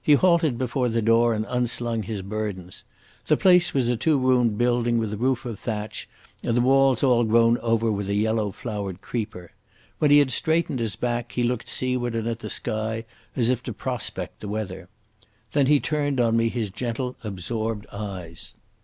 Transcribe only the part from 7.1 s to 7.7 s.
grown